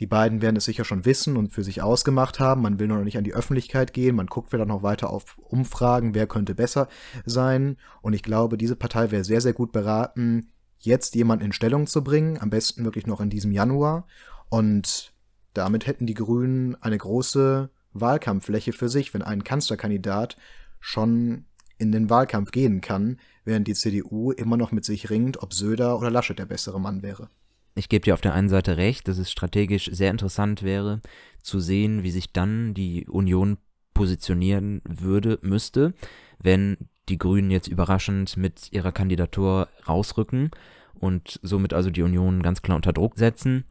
[0.01, 2.63] die beiden werden es sicher schon wissen und für sich ausgemacht haben.
[2.63, 4.15] Man will noch nicht an die Öffentlichkeit gehen.
[4.15, 6.89] Man guckt vielleicht noch weiter auf Umfragen, wer könnte besser
[7.25, 7.77] sein.
[8.01, 10.51] Und ich glaube, diese Partei wäre sehr, sehr gut beraten,
[10.85, 14.07] jetzt jemanden in Stellung zu bringen, am besten wirklich noch in diesem Januar.
[14.49, 15.13] Und
[15.53, 20.37] damit hätten die Grünen eine große Wahlkampffläche für sich, wenn ein Kanzlerkandidat
[20.81, 21.47] schon
[21.79, 25.99] in den Wahlkampf gehen kann, während die CDU immer noch mit sich ringt, ob Söder
[25.99, 27.31] oder Laschet der bessere Mann wäre.
[27.75, 31.01] Ich gebe dir auf der einen Seite recht, dass es strategisch sehr interessant wäre,
[31.43, 33.59] zu sehen, wie sich dann die Union
[33.95, 35.95] positionieren würde, müsste,
[36.39, 36.77] wenn
[37.09, 40.51] die Grünen jetzt überraschend mit ihrer Kandidatur rausrücken
[40.95, 43.65] und somit also die Union ganz klar unter Druck setzen.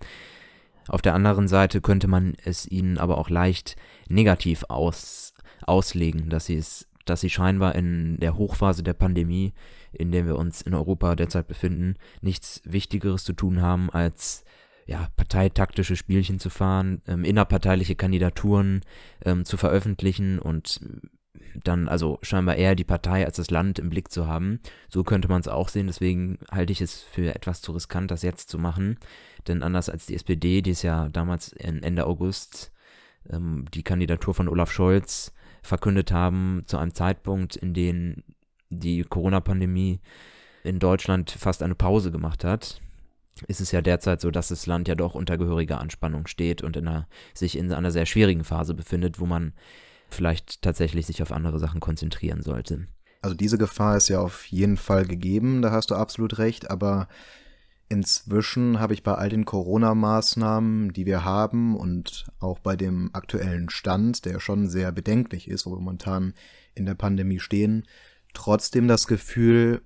[0.88, 3.76] Auf der anderen Seite könnte man es ihnen aber auch leicht
[4.10, 9.54] negativ aus, auslegen, dass sie es, dass sie scheinbar in der Hochphase der Pandemie,
[9.91, 14.43] in der wir uns in Europa derzeit befinden, nichts Wichtigeres zu tun haben, als
[14.86, 18.82] ja, parteitaktische Spielchen zu fahren, ähm, innerparteiliche Kandidaturen
[19.24, 20.82] ähm, zu veröffentlichen und
[21.63, 24.60] dann also scheinbar eher die Partei als das Land im Blick zu haben.
[24.89, 25.88] So könnte man es auch sehen.
[25.88, 28.98] Deswegen halte ich es für etwas zu riskant, das jetzt zu machen.
[29.48, 32.72] Denn anders als die SPD, die es ja damals Ende August
[33.30, 38.24] ähm, die Kandidatur von Olaf Scholz verkündet haben, zu einem Zeitpunkt, in dem
[38.69, 40.00] die Corona-Pandemie
[40.63, 42.82] in Deutschland fast eine Pause gemacht hat,
[43.48, 46.78] ist es ja derzeit so, dass das Land ja doch unter gehöriger Anspannung steht und
[46.78, 49.54] in einer, sich in einer sehr schwierigen Phase befindet, wo man
[50.13, 52.88] vielleicht tatsächlich sich auf andere Sachen konzentrieren sollte.
[53.21, 57.08] Also diese Gefahr ist ja auf jeden Fall gegeben, da hast du absolut recht, aber
[57.89, 63.69] inzwischen habe ich bei all den Corona-Maßnahmen, die wir haben und auch bei dem aktuellen
[63.69, 66.34] Stand, der schon sehr bedenklich ist, wo wir momentan
[66.76, 67.86] in der Pandemie stehen,
[68.34, 69.84] trotzdem das Gefühl,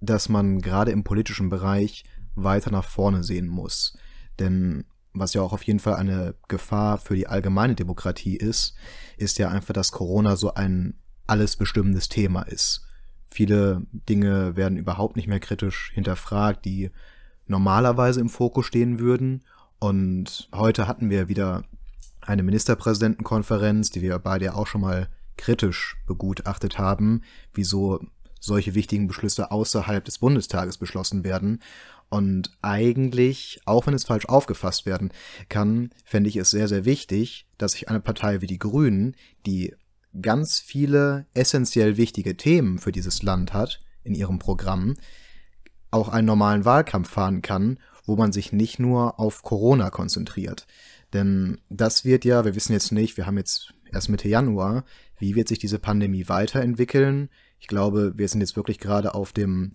[0.00, 3.96] dass man gerade im politischen Bereich weiter nach vorne sehen muss.
[4.38, 4.84] Denn
[5.18, 8.74] was ja auch auf jeden Fall eine Gefahr für die allgemeine Demokratie ist,
[9.16, 10.94] ist ja einfach, dass Corona so ein
[11.26, 12.86] alles bestimmendes Thema ist.
[13.28, 16.90] Viele Dinge werden überhaupt nicht mehr kritisch hinterfragt, die
[17.46, 19.44] normalerweise im Fokus stehen würden.
[19.78, 21.64] Und heute hatten wir wieder
[22.20, 28.00] eine Ministerpräsidentenkonferenz, die wir beide ja auch schon mal kritisch begutachtet haben, wieso
[28.40, 31.60] solche wichtigen Beschlüsse außerhalb des Bundestages beschlossen werden.
[32.08, 35.10] Und eigentlich, auch wenn es falsch aufgefasst werden
[35.48, 39.74] kann, fände ich es sehr, sehr wichtig, dass sich eine Partei wie die Grünen, die
[40.22, 44.96] ganz viele essentiell wichtige Themen für dieses Land hat in ihrem Programm,
[45.90, 50.66] auch einen normalen Wahlkampf fahren kann, wo man sich nicht nur auf Corona konzentriert.
[51.12, 54.84] Denn das wird ja, wir wissen jetzt nicht, wir haben jetzt erst Mitte Januar,
[55.18, 57.30] wie wird sich diese Pandemie weiterentwickeln?
[57.58, 59.72] Ich glaube, wir sind jetzt wirklich gerade auf dem,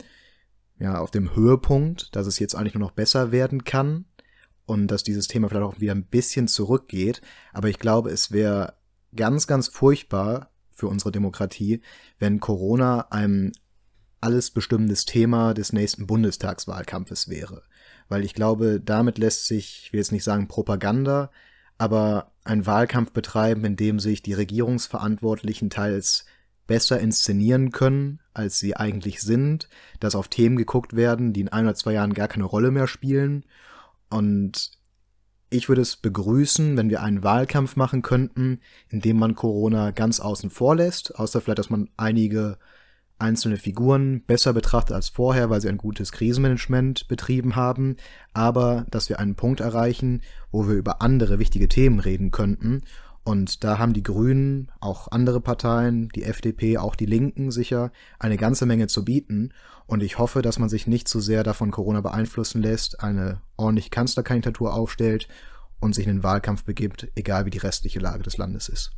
[0.81, 4.05] ja, auf dem Höhepunkt, dass es jetzt eigentlich nur noch besser werden kann
[4.65, 7.21] und dass dieses Thema vielleicht auch wieder ein bisschen zurückgeht.
[7.53, 8.73] Aber ich glaube, es wäre
[9.15, 11.81] ganz, ganz furchtbar für unsere Demokratie,
[12.17, 13.51] wenn Corona ein
[14.21, 17.61] alles bestimmendes Thema des nächsten Bundestagswahlkampfes wäre.
[18.09, 21.29] Weil ich glaube, damit lässt sich, ich will jetzt nicht sagen Propaganda,
[21.77, 26.25] aber ein Wahlkampf betreiben, in dem sich die Regierungsverantwortlichen teils
[26.67, 29.67] besser inszenieren können, als sie eigentlich sind,
[29.99, 32.87] dass auf Themen geguckt werden, die in ein oder zwei Jahren gar keine Rolle mehr
[32.87, 33.45] spielen.
[34.09, 34.71] Und
[35.49, 40.19] ich würde es begrüßen, wenn wir einen Wahlkampf machen könnten, in dem man Corona ganz
[40.19, 42.57] außen vor lässt, außer vielleicht, dass man einige
[43.21, 47.97] einzelne Figuren besser betrachtet als vorher, weil sie ein gutes Krisenmanagement betrieben haben,
[48.33, 50.21] aber dass wir einen Punkt erreichen,
[50.51, 52.81] wo wir über andere wichtige Themen reden könnten.
[53.23, 58.37] Und da haben die Grünen, auch andere Parteien, die FDP, auch die Linken sicher eine
[58.37, 59.53] ganze Menge zu bieten.
[59.85, 63.91] Und ich hoffe, dass man sich nicht zu sehr davon Corona beeinflussen lässt, eine ordentliche
[63.91, 65.27] Kanzlerkandidatur aufstellt
[65.79, 68.91] und sich in den Wahlkampf begibt, egal wie die restliche Lage des Landes ist.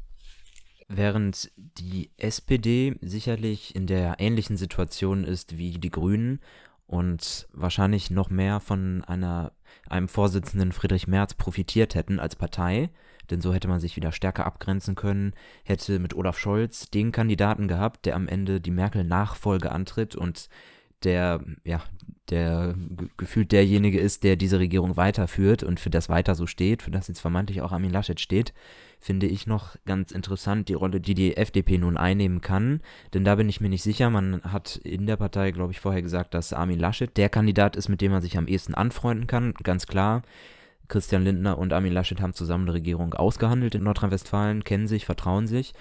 [0.88, 6.40] Während die SPD sicherlich in der ähnlichen Situation ist wie die Grünen
[6.86, 9.54] und wahrscheinlich noch mehr von einer,
[9.90, 12.90] einem Vorsitzenden Friedrich Merz profitiert hätten als Partei,
[13.30, 15.34] denn so hätte man sich wieder stärker abgrenzen können,
[15.64, 20.50] hätte mit Olaf Scholz den Kandidaten gehabt, der am Ende die Merkel-Nachfolge antritt und
[21.04, 21.82] der, ja,
[22.30, 22.76] der
[23.18, 27.08] gefühlt derjenige ist, der diese Regierung weiterführt und für das weiter so steht, für das
[27.08, 28.54] jetzt vermeintlich auch Armin Laschet steht,
[29.00, 32.80] finde ich noch ganz interessant, die Rolle, die die FDP nun einnehmen kann.
[33.14, 34.10] Denn da bin ich mir nicht sicher.
[34.10, 37.90] Man hat in der Partei, glaube ich, vorher gesagt, dass Armin Laschet der Kandidat ist,
[37.90, 39.54] mit dem man sich am ehesten anfreunden kann.
[39.56, 40.22] Ganz klar.
[40.88, 45.48] Christian Lindner und Armin Laschet haben zusammen eine Regierung ausgehandelt in Nordrhein-Westfalen, kennen sich, vertrauen
[45.48, 45.74] sich.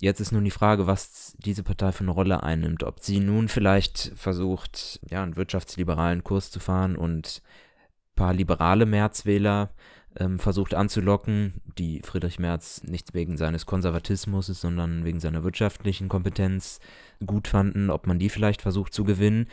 [0.00, 2.84] Jetzt ist nun die Frage, was diese Partei für eine Rolle einnimmt.
[2.84, 8.86] Ob sie nun vielleicht versucht, ja, einen wirtschaftsliberalen Kurs zu fahren und ein paar liberale
[8.86, 9.70] Märzwähler
[10.16, 16.80] ähm, versucht anzulocken, die Friedrich Merz nicht wegen seines Konservatismus, sondern wegen seiner wirtschaftlichen Kompetenz
[17.24, 19.48] gut fanden, ob man die vielleicht versucht zu gewinnen.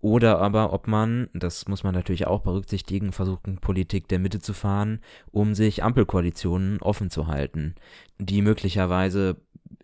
[0.00, 4.52] Oder aber ob man, das muss man natürlich auch berücksichtigen, versucht, Politik der Mitte zu
[4.52, 5.00] fahren,
[5.32, 7.74] um sich Ampelkoalitionen offen zu halten,
[8.18, 9.36] die möglicherweise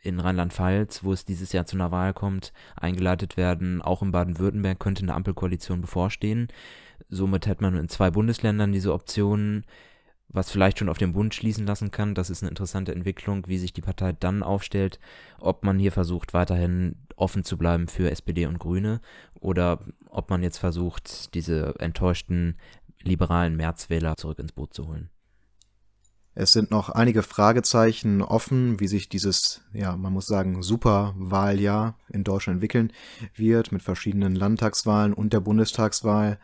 [0.02, 3.80] in Rheinland-Pfalz, wo es dieses Jahr zu einer Wahl kommt, eingeleitet werden.
[3.82, 6.48] Auch in Baden-Württemberg könnte eine Ampelkoalition bevorstehen.
[7.08, 9.64] Somit hätte man in zwei Bundesländern diese Optionen
[10.32, 12.14] was vielleicht schon auf den Bund schließen lassen kann.
[12.14, 14.98] Das ist eine interessante Entwicklung, wie sich die Partei dann aufstellt,
[15.38, 19.00] ob man hier versucht, weiterhin offen zu bleiben für SPD und Grüne
[19.40, 22.56] oder ob man jetzt versucht, diese enttäuschten
[23.02, 25.10] liberalen Märzwähler zurück ins Boot zu holen.
[26.34, 32.24] Es sind noch einige Fragezeichen offen, wie sich dieses, ja, man muss sagen, Superwahljahr in
[32.24, 32.92] Deutschland entwickeln
[33.34, 36.38] wird, mit verschiedenen Landtagswahlen und der Bundestagswahl.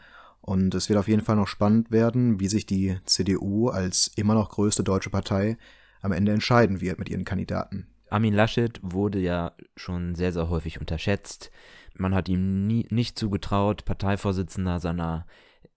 [0.49, 4.33] Und es wird auf jeden Fall noch spannend werden, wie sich die CDU als immer
[4.33, 5.59] noch größte deutsche Partei
[6.01, 7.87] am Ende entscheiden wird mit ihren Kandidaten.
[8.09, 11.51] Armin Laschet wurde ja schon sehr, sehr häufig unterschätzt.
[11.99, 15.27] Man hat ihm nie, nicht zugetraut, Parteivorsitzender seiner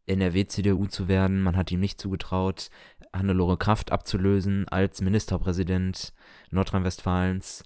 [0.05, 1.41] NRW-CDU zu werden.
[1.41, 2.69] Man hat ihm nicht zugetraut,
[3.11, 6.13] Hannelore Kraft abzulösen als Ministerpräsident
[6.49, 7.65] Nordrhein-Westfalens.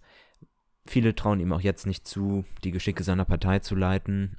[0.87, 4.37] Viele trauen ihm auch jetzt nicht zu, die Geschicke seiner Partei zu leiten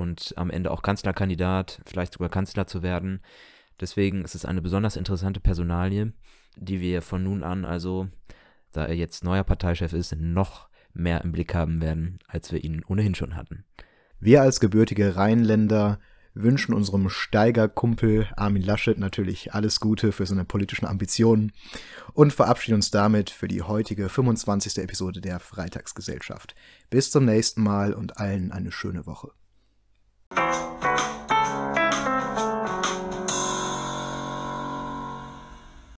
[0.00, 3.20] und am Ende auch Kanzlerkandidat, vielleicht sogar Kanzler zu werden.
[3.78, 6.12] Deswegen ist es eine besonders interessante Personalie,
[6.56, 8.08] die wir von nun an, also
[8.72, 12.82] da er jetzt neuer Parteichef ist, noch mehr im Blick haben werden, als wir ihn
[12.86, 13.64] ohnehin schon hatten.
[14.18, 15.98] Wir als gebürtige Rheinländer
[16.34, 21.52] wünschen unserem Steigerkumpel Armin Laschet natürlich alles Gute für seine politischen Ambitionen
[22.12, 24.78] und verabschieden uns damit für die heutige 25.
[24.78, 26.54] Episode der Freitagsgesellschaft.
[26.88, 29.32] Bis zum nächsten Mal und allen eine schöne Woche.
[30.36, 30.79] you.